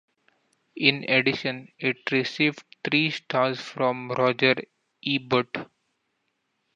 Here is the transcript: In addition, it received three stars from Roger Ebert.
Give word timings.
In 0.77 1.07
addition, 1.07 1.67
it 1.77 2.11
received 2.11 2.63
three 2.83 3.11
stars 3.11 3.61
from 3.61 4.09
Roger 4.09 4.55
Ebert. 5.05 5.69